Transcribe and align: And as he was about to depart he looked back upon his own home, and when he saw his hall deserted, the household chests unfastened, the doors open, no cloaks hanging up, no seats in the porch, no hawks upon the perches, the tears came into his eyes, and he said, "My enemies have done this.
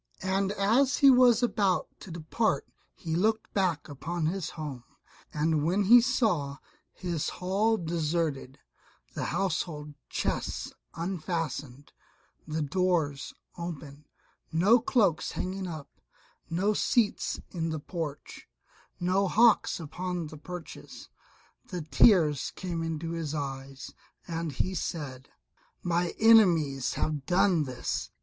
And 0.23 0.51
as 0.53 0.97
he 0.97 1.11
was 1.11 1.43
about 1.43 1.87
to 1.99 2.09
depart 2.09 2.65
he 2.95 3.13
looked 3.15 3.53
back 3.53 3.87
upon 3.87 4.25
his 4.25 4.49
own 4.53 4.55
home, 4.79 4.83
and 5.31 5.63
when 5.63 5.83
he 5.83 6.01
saw 6.01 6.57
his 6.91 7.29
hall 7.29 7.77
deserted, 7.77 8.57
the 9.13 9.25
household 9.25 9.93
chests 10.09 10.73
unfastened, 10.95 11.91
the 12.47 12.63
doors 12.63 13.35
open, 13.59 14.07
no 14.51 14.79
cloaks 14.79 15.33
hanging 15.33 15.67
up, 15.67 15.87
no 16.49 16.73
seats 16.73 17.39
in 17.51 17.69
the 17.69 17.79
porch, 17.79 18.47
no 18.99 19.27
hawks 19.27 19.79
upon 19.79 20.25
the 20.25 20.37
perches, 20.39 21.09
the 21.69 21.83
tears 21.83 22.51
came 22.55 22.81
into 22.81 23.11
his 23.11 23.35
eyes, 23.35 23.93
and 24.27 24.53
he 24.53 24.73
said, 24.73 25.29
"My 25.83 26.15
enemies 26.19 26.95
have 26.95 27.27
done 27.27 27.65
this. 27.65 28.09